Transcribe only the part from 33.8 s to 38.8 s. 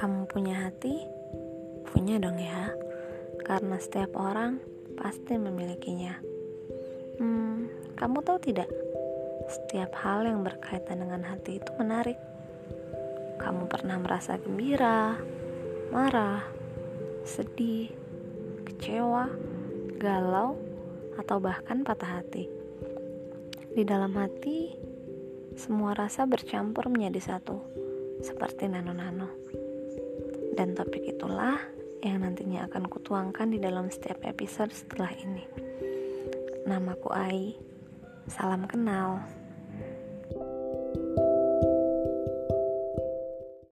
setiap episode setelah ini. Namaku Ai. Salam